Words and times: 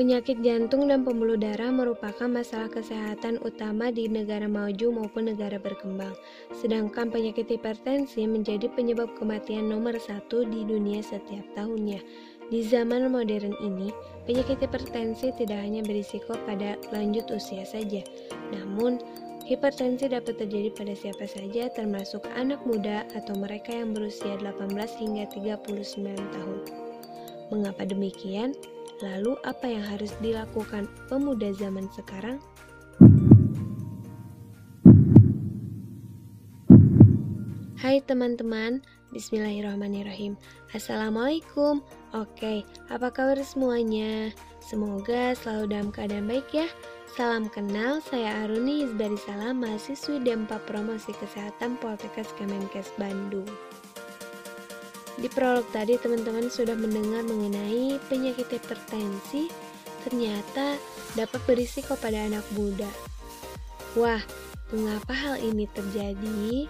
Penyakit 0.00 0.40
jantung 0.40 0.88
dan 0.88 1.04
pembuluh 1.04 1.36
darah 1.36 1.68
merupakan 1.68 2.24
masalah 2.24 2.72
kesehatan 2.72 3.36
utama 3.44 3.92
di 3.92 4.08
negara 4.08 4.48
maju 4.48 4.96
maupun 4.96 5.28
negara 5.28 5.60
berkembang. 5.60 6.16
Sedangkan 6.56 7.12
penyakit 7.12 7.44
hipertensi 7.52 8.24
menjadi 8.24 8.72
penyebab 8.72 9.12
kematian 9.20 9.68
nomor 9.68 10.00
satu 10.00 10.48
di 10.48 10.64
dunia 10.64 11.04
setiap 11.04 11.44
tahunnya. 11.52 12.00
Di 12.48 12.64
zaman 12.64 13.12
modern 13.12 13.52
ini, 13.60 13.92
penyakit 14.24 14.64
hipertensi 14.64 15.36
tidak 15.36 15.60
hanya 15.60 15.84
berisiko 15.84 16.32
pada 16.48 16.80
lanjut 16.96 17.28
usia 17.28 17.68
saja, 17.68 18.00
namun 18.56 18.96
hipertensi 19.44 20.08
dapat 20.08 20.40
terjadi 20.40 20.72
pada 20.80 20.96
siapa 20.96 21.28
saja 21.28 21.68
termasuk 21.76 22.24
anak 22.40 22.64
muda 22.64 23.04
atau 23.12 23.36
mereka 23.36 23.76
yang 23.76 23.92
berusia 23.92 24.32
18 24.40 24.64
hingga 24.96 25.28
39 25.28 26.16
tahun. 26.32 26.60
Mengapa 27.52 27.84
demikian? 27.84 28.56
Lalu 29.00 29.32
apa 29.48 29.64
yang 29.64 29.80
harus 29.80 30.12
dilakukan 30.20 30.84
pemuda 31.08 31.48
zaman 31.56 31.88
sekarang? 31.96 32.36
Hai 37.80 38.04
teman-teman, 38.04 38.84
Bismillahirrahmanirrahim 39.16 40.36
Assalamualaikum 40.76 41.80
Oke, 42.12 42.60
apa 42.92 43.08
kabar 43.08 43.40
semuanya? 43.40 44.36
Semoga 44.60 45.32
selalu 45.32 45.64
dalam 45.72 45.88
keadaan 45.88 46.28
baik 46.28 46.52
ya 46.52 46.68
Salam 47.16 47.48
kenal, 47.48 48.04
saya 48.04 48.44
Aruni 48.44 48.84
Isbari 48.84 49.16
Salam, 49.16 49.64
mahasiswi 49.64 50.20
D4 50.20 50.60
Promosi 50.68 51.16
Kesehatan 51.16 51.80
Poltekkes 51.80 52.28
Kemenkes 52.36 52.92
Bandung 53.00 53.48
di 55.20 55.28
prolog 55.28 55.68
tadi 55.68 56.00
teman-teman 56.00 56.48
sudah 56.48 56.72
mendengar 56.72 57.20
mengenai 57.28 58.00
penyakit 58.08 58.48
hipertensi 58.48 59.52
ternyata 60.00 60.80
dapat 61.12 61.40
berisiko 61.44 61.92
pada 62.00 62.24
anak 62.24 62.44
muda. 62.56 62.88
Wah, 64.00 64.24
mengapa 64.72 65.12
hal 65.12 65.36
ini 65.44 65.68
terjadi? 65.76 66.64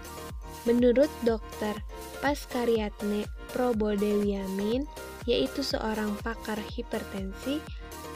Menurut 0.67 1.09
dokter 1.23 1.73
Paskariatne 2.21 3.25
Probodewiamin, 3.55 4.84
yaitu 5.25 5.65
seorang 5.65 6.12
pakar 6.21 6.59
hipertensi, 6.59 7.62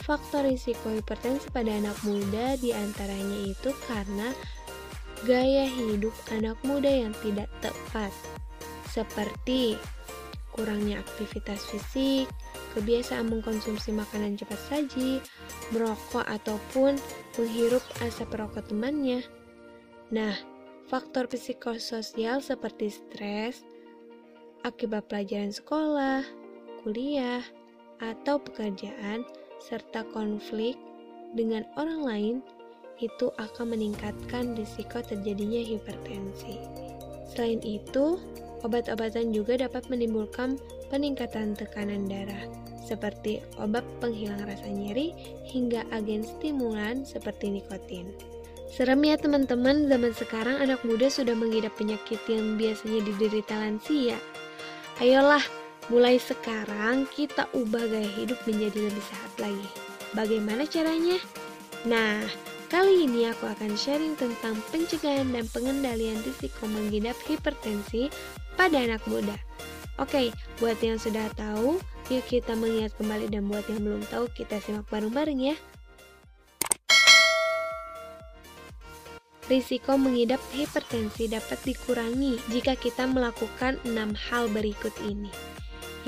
faktor 0.05 0.45
risiko 0.45 0.93
hipertensi 0.93 1.49
pada 1.55 1.73
anak 1.73 1.97
muda 2.05 2.59
di 2.61 2.75
antaranya 2.75 3.49
itu 3.49 3.73
karena 3.89 4.35
gaya 5.25 5.65
hidup 5.65 6.13
anak 6.29 6.61
muda 6.67 6.91
yang 6.91 7.17
tidak 7.25 7.49
tepat, 7.65 8.13
seperti 8.93 9.81
kurangnya 10.55 11.03
aktivitas 11.03 11.67
fisik, 11.67 12.31
kebiasaan 12.79 13.27
mengkonsumsi 13.27 13.91
makanan 13.91 14.39
cepat 14.39 14.61
saji, 14.71 15.19
merokok 15.75 16.23
ataupun 16.23 16.95
menghirup 17.35 17.83
asap 18.07 18.39
rokok 18.39 18.71
temannya. 18.71 19.27
Nah, 20.15 20.39
faktor 20.87 21.27
psikososial 21.27 22.39
seperti 22.39 22.95
stres, 22.95 23.67
akibat 24.63 25.11
pelajaran 25.11 25.51
sekolah, 25.51 26.23
kuliah, 26.87 27.43
atau 27.99 28.39
pekerjaan, 28.39 29.27
serta 29.59 30.07
konflik 30.15 30.79
dengan 31.35 31.67
orang 31.75 32.01
lain 32.07 32.37
itu 33.03 33.27
akan 33.43 33.75
meningkatkan 33.75 34.55
risiko 34.55 35.03
terjadinya 35.03 35.59
hipertensi. 35.59 36.63
Selain 37.35 37.59
itu, 37.67 38.23
Obat-obatan 38.65 39.37
juga 39.37 39.61
dapat 39.61 39.93
menimbulkan 39.93 40.57
peningkatan 40.89 41.53
tekanan 41.53 42.09
darah, 42.09 42.49
seperti 42.81 43.45
obat 43.61 43.85
penghilang 44.01 44.41
rasa 44.41 44.65
nyeri 44.65 45.13
hingga 45.45 45.85
agen 45.93 46.25
stimulan 46.25 47.05
seperti 47.05 47.53
nikotin. 47.53 48.09
Serem 48.73 49.05
ya 49.05 49.21
teman-teman, 49.21 49.87
zaman 49.87 50.17
sekarang 50.17 50.57
anak 50.65 50.81
muda 50.83 51.13
sudah 51.13 51.37
mengidap 51.37 51.77
penyakit 51.77 52.19
yang 52.25 52.57
biasanya 52.57 53.05
diderita 53.05 53.55
lansia. 53.55 54.17
Ayolah, 54.97 55.45
mulai 55.93 56.17
sekarang 56.17 57.05
kita 57.13 57.45
ubah 57.53 57.85
gaya 57.85 58.09
hidup 58.17 58.41
menjadi 58.49 58.89
lebih 58.89 59.05
sehat 59.05 59.33
lagi. 59.39 59.69
Bagaimana 60.17 60.65
caranya? 60.65 61.21
Nah, 61.85 62.25
Kali 62.75 63.07
ini 63.07 63.31
aku 63.31 63.47
akan 63.47 63.79
sharing 63.79 64.19
tentang 64.19 64.59
pencegahan 64.75 65.31
dan 65.31 65.47
pengendalian 65.55 66.19
risiko 66.27 66.67
mengidap 66.67 67.15
hipertensi 67.23 68.11
pada 68.55 68.81
anak 68.81 69.03
muda. 69.07 69.35
Oke, 69.95 70.35
buat 70.59 70.75
yang 70.83 70.99
sudah 70.99 71.31
tahu, 71.39 71.79
yuk 72.11 72.25
kita 72.27 72.59
mengingat 72.59 72.99
kembali 72.99 73.31
dan 73.31 73.47
buat 73.47 73.63
yang 73.71 73.87
belum 73.87 74.03
tahu, 74.11 74.27
kita 74.35 74.59
simak 74.59 74.91
bareng-bareng 74.91 75.39
ya. 75.39 75.57
Risiko 79.45 80.01
mengidap 80.01 80.41
hipertensi 80.57 81.29
dapat 81.29 81.61
dikurangi 81.69 82.41
jika 82.49 82.75
kita 82.81 83.05
melakukan 83.05 83.77
enam 83.85 84.17
hal 84.17 84.49
berikut 84.49 84.91
ini, 85.05 85.29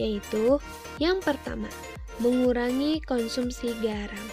yaitu 0.00 0.56
yang 0.96 1.20
pertama, 1.20 1.68
mengurangi 2.18 2.98
konsumsi 3.04 3.76
garam. 3.84 4.26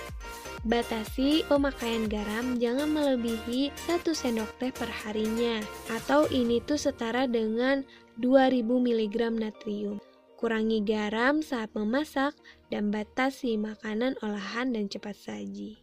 Batasi 0.64 1.44
pemakaian 1.52 2.08
garam 2.08 2.56
jangan 2.56 2.88
melebihi 2.96 3.76
1 3.84 4.08
sendok 4.16 4.48
teh 4.64 4.72
per 4.72 4.88
harinya 4.88 5.60
atau 5.92 6.24
ini 6.32 6.64
tuh 6.64 6.80
setara 6.80 7.28
dengan 7.28 7.84
2000 8.22 8.62
mg 8.66 9.16
natrium. 9.42 9.98
Kurangi 10.38 10.84
garam 10.84 11.40
saat 11.40 11.72
memasak 11.72 12.36
dan 12.68 12.92
batasi 12.92 13.56
makanan 13.56 14.20
olahan 14.20 14.76
dan 14.76 14.92
cepat 14.92 15.16
saji. 15.16 15.80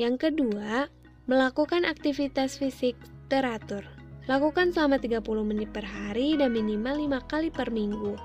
Yang 0.00 0.28
kedua, 0.28 0.88
melakukan 1.28 1.84
aktivitas 1.84 2.56
fisik 2.56 2.96
teratur. 3.28 3.84
Lakukan 4.26 4.74
selama 4.74 4.98
30 4.98 5.22
menit 5.46 5.70
per 5.70 5.86
hari 5.86 6.34
dan 6.34 6.50
minimal 6.56 7.20
5 7.20 7.30
kali 7.30 7.48
per 7.52 7.70
minggu. 7.70 8.18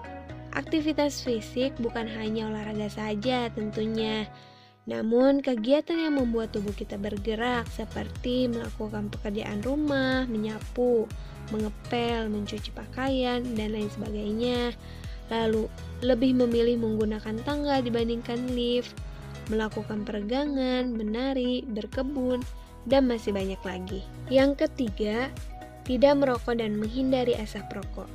Aktivitas 0.58 1.22
fisik 1.22 1.78
bukan 1.78 2.10
hanya 2.10 2.50
olahraga 2.50 2.90
saja 2.90 3.48
tentunya, 3.54 4.26
namun, 4.90 5.46
kegiatan 5.46 5.94
yang 5.94 6.18
membuat 6.18 6.58
tubuh 6.58 6.74
kita 6.74 6.98
bergerak 6.98 7.70
seperti 7.70 8.50
melakukan 8.50 9.14
pekerjaan 9.14 9.62
rumah, 9.62 10.26
menyapu, 10.26 11.06
mengepel, 11.54 12.26
mencuci 12.34 12.74
pakaian, 12.74 13.46
dan 13.54 13.78
lain 13.78 13.94
sebagainya. 13.94 14.74
Lalu, 15.30 15.70
lebih 16.02 16.34
memilih 16.34 16.82
menggunakan 16.82 17.38
tangga 17.46 17.78
dibandingkan 17.86 18.58
lift, 18.58 18.98
melakukan 19.54 20.02
peregangan, 20.02 20.90
menari, 20.90 21.62
berkebun, 21.62 22.42
dan 22.90 23.06
masih 23.06 23.38
banyak 23.38 23.62
lagi. 23.62 24.02
Yang 24.34 24.66
ketiga, 24.66 25.30
tidak 25.86 26.18
merokok 26.18 26.58
dan 26.58 26.82
menghindari 26.82 27.38
asap 27.38 27.70
rokok. 27.70 28.10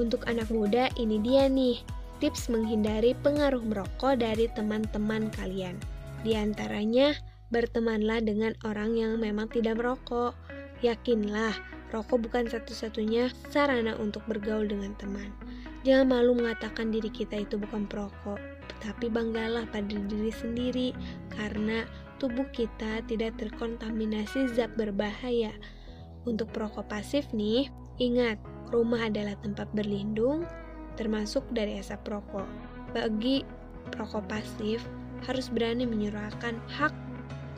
Untuk 0.00 0.24
anak 0.24 0.48
muda, 0.48 0.88
ini 0.96 1.20
dia 1.20 1.52
nih 1.52 1.84
tips 2.22 2.46
menghindari 2.46 3.18
pengaruh 3.18 3.66
merokok 3.66 4.22
dari 4.22 4.46
teman-teman 4.54 5.26
kalian. 5.34 5.74
Di 6.22 6.38
antaranya, 6.38 7.18
bertemanlah 7.50 8.22
dengan 8.22 8.54
orang 8.62 8.94
yang 8.94 9.18
memang 9.18 9.50
tidak 9.50 9.82
merokok. 9.82 10.38
Yakinlah, 10.86 11.50
rokok 11.90 12.22
bukan 12.22 12.46
satu-satunya 12.46 13.34
sarana 13.50 13.98
untuk 13.98 14.22
bergaul 14.30 14.70
dengan 14.70 14.94
teman. 15.02 15.34
Jangan 15.82 16.14
malu 16.14 16.38
mengatakan 16.38 16.94
diri 16.94 17.10
kita 17.10 17.42
itu 17.42 17.58
bukan 17.58 17.90
perokok, 17.90 18.38
tapi 18.78 19.10
banggalah 19.10 19.66
pada 19.74 19.90
diri 19.90 20.30
sendiri 20.30 20.94
karena 21.34 21.82
tubuh 22.22 22.46
kita 22.54 23.02
tidak 23.10 23.34
terkontaminasi 23.42 24.46
zat 24.54 24.70
berbahaya. 24.78 25.50
Untuk 26.22 26.54
perokok 26.54 26.86
pasif 26.86 27.26
nih, 27.34 27.66
ingat, 27.98 28.38
rumah 28.70 29.10
adalah 29.10 29.34
tempat 29.42 29.66
berlindung, 29.74 30.46
termasuk 30.96 31.44
dari 31.52 31.78
asap 31.80 32.04
rokok. 32.08 32.46
Bagi 32.92 33.46
perokok 33.92 34.24
pasif, 34.28 34.84
harus 35.26 35.46
berani 35.48 35.86
menyuarakan 35.86 36.58
hak 36.70 36.94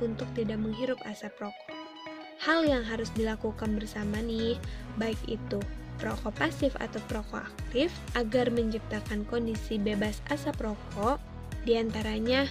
untuk 0.03 0.29
tidak 0.37 0.61
menghirup 0.61 1.01
asap 1.09 1.33
rokok. 1.41 1.71
Hal 2.43 2.67
yang 2.67 2.85
harus 2.85 3.09
dilakukan 3.17 3.79
bersama 3.79 4.21
nih, 4.21 4.61
baik 5.01 5.19
itu 5.31 5.63
perokok 5.97 6.35
pasif 6.37 6.75
atau 6.77 7.01
perokok 7.09 7.41
aktif 7.47 7.89
agar 8.19 8.51
menciptakan 8.51 9.25
kondisi 9.31 9.81
bebas 9.81 10.21
asap 10.29 10.61
rokok, 10.61 11.23
di 11.65 11.79
antaranya 11.79 12.45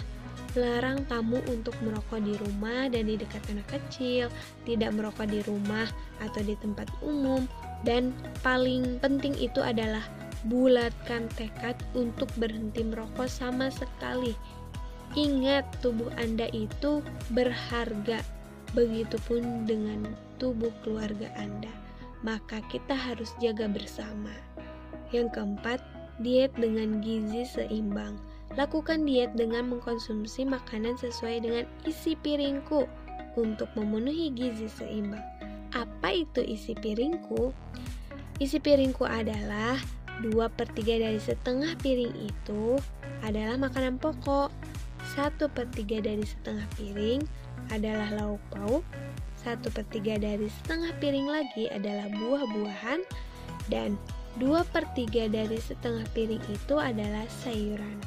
larang 0.54 1.02
tamu 1.10 1.42
untuk 1.50 1.74
merokok 1.82 2.22
di 2.22 2.34
rumah 2.38 2.86
dan 2.90 3.10
di 3.10 3.18
dekat 3.18 3.42
anak 3.50 3.68
kecil, 3.70 4.30
tidak 4.66 4.94
merokok 4.94 5.30
di 5.30 5.42
rumah 5.46 5.86
atau 6.22 6.42
di 6.42 6.54
tempat 6.58 6.90
umum, 7.02 7.46
dan 7.86 8.14
paling 8.42 8.98
penting 9.02 9.34
itu 9.38 9.60
adalah 9.62 10.02
bulatkan 10.48 11.32
tekad 11.40 11.80
untuk 11.96 12.28
berhenti 12.36 12.84
merokok 12.84 13.28
sama 13.32 13.72
sekali. 13.72 14.36
Ingat, 15.14 15.64
tubuh 15.80 16.10
Anda 16.18 16.50
itu 16.52 17.06
berharga. 17.32 18.26
Begitupun 18.74 19.70
dengan 19.70 20.10
tubuh 20.42 20.74
keluarga 20.82 21.30
Anda. 21.38 21.70
Maka 22.26 22.66
kita 22.74 22.98
harus 22.98 23.30
jaga 23.38 23.70
bersama. 23.70 24.34
Yang 25.14 25.38
keempat, 25.38 25.80
diet 26.26 26.50
dengan 26.58 26.98
gizi 27.06 27.46
seimbang. 27.46 28.18
Lakukan 28.58 29.06
diet 29.06 29.34
dengan 29.38 29.70
mengkonsumsi 29.70 30.46
makanan 30.50 30.98
sesuai 30.98 31.46
dengan 31.46 31.66
isi 31.86 32.18
piringku 32.18 32.90
untuk 33.38 33.70
memenuhi 33.78 34.34
gizi 34.34 34.66
seimbang. 34.66 35.22
Apa 35.74 36.26
itu 36.26 36.42
isi 36.42 36.74
piringku? 36.74 37.54
Isi 38.42 38.58
piringku 38.58 39.06
adalah 39.06 39.78
2 40.22 40.38
per 40.54 40.70
3 40.70 41.02
dari 41.02 41.18
setengah 41.18 41.74
piring 41.82 42.14
itu 42.22 42.78
adalah 43.26 43.58
makanan 43.58 43.98
pokok. 43.98 44.54
1 45.18 45.42
per 45.50 45.66
3 45.74 46.06
dari 46.06 46.22
setengah 46.22 46.68
piring 46.78 47.22
adalah 47.74 48.10
lauk 48.14 48.44
pauk. 48.54 48.84
1 49.42 49.60
per 49.74 49.86
3 49.90 50.22
dari 50.22 50.48
setengah 50.48 50.94
piring 51.02 51.28
lagi 51.28 51.66
adalah 51.74 52.06
buah-buahan. 52.14 53.02
Dan 53.72 53.98
2 54.38 54.62
per 54.70 54.86
3 54.94 55.30
dari 55.30 55.58
setengah 55.58 56.06
piring 56.14 56.44
itu 56.54 56.76
adalah 56.78 57.26
sayuran. 57.42 57.98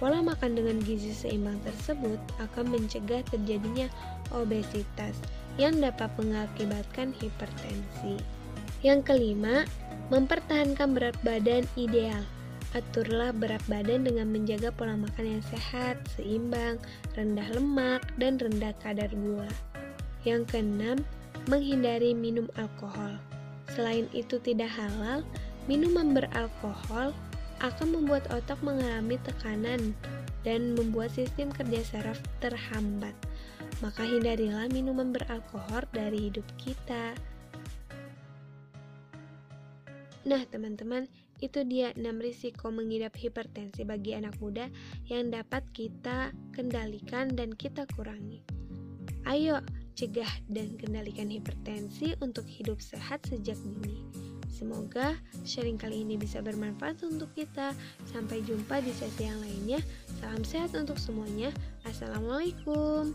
Pola 0.00 0.20
makan 0.20 0.58
dengan 0.58 0.82
gizi 0.82 1.14
seimbang 1.14 1.60
tersebut 1.62 2.18
akan 2.42 2.66
mencegah 2.66 3.22
terjadinya 3.30 3.86
obesitas 4.34 5.14
yang 5.54 5.78
dapat 5.78 6.10
mengakibatkan 6.18 7.14
hipertensi. 7.14 8.18
Yang 8.82 9.00
kelima, 9.14 9.64
mempertahankan 10.12 10.92
berat 10.92 11.16
badan 11.24 11.64
ideal. 11.78 12.20
Aturlah 12.74 13.30
berat 13.30 13.62
badan 13.70 14.02
dengan 14.02 14.34
menjaga 14.34 14.74
pola 14.74 14.98
makan 14.98 15.38
yang 15.38 15.44
sehat, 15.46 15.94
seimbang, 16.18 16.76
rendah 17.14 17.46
lemak, 17.54 18.02
dan 18.18 18.34
rendah 18.34 18.74
kadar 18.82 19.08
gula. 19.14 19.46
Yang 20.26 20.50
keenam, 20.50 20.98
menghindari 21.46 22.10
minum 22.12 22.50
alkohol. 22.58 23.14
Selain 23.70 24.10
itu 24.10 24.42
tidak 24.42 24.74
halal, 24.74 25.22
minuman 25.70 26.12
beralkohol 26.18 27.14
akan 27.62 27.88
membuat 27.94 28.26
otak 28.34 28.58
mengalami 28.60 29.16
tekanan 29.22 29.94
dan 30.42 30.74
membuat 30.74 31.14
sistem 31.14 31.48
kerja 31.54 31.80
saraf 31.86 32.18
terhambat. 32.42 33.14
Maka 33.80 34.02
hindarilah 34.02 34.66
minuman 34.68 35.14
beralkohol 35.14 35.86
dari 35.94 36.28
hidup 36.30 36.44
kita. 36.58 37.14
Nah, 40.24 40.40
teman-teman, 40.48 41.04
itu 41.44 41.60
dia 41.68 41.92
6 41.92 42.00
risiko 42.16 42.72
mengidap 42.72 43.12
hipertensi 43.12 43.84
bagi 43.84 44.16
anak 44.16 44.40
muda 44.40 44.72
yang 45.12 45.28
dapat 45.28 45.60
kita 45.76 46.32
kendalikan 46.56 47.28
dan 47.36 47.52
kita 47.52 47.84
kurangi. 47.92 48.40
Ayo, 49.28 49.60
cegah 49.92 50.28
dan 50.48 50.76
kendalikan 50.80 51.28
hipertensi 51.28 52.16
untuk 52.24 52.48
hidup 52.48 52.80
sehat 52.80 53.24
sejak 53.28 53.56
dini. 53.60 54.00
Semoga 54.48 55.18
sharing 55.42 55.76
kali 55.76 56.06
ini 56.06 56.14
bisa 56.14 56.38
bermanfaat 56.38 57.02
untuk 57.04 57.28
kita. 57.34 57.74
Sampai 58.08 58.40
jumpa 58.46 58.80
di 58.80 58.94
sesi 58.94 59.26
yang 59.26 59.40
lainnya. 59.42 59.82
Salam 60.22 60.46
sehat 60.46 60.72
untuk 60.78 60.96
semuanya. 60.96 61.50
Assalamualaikum. 61.82 63.12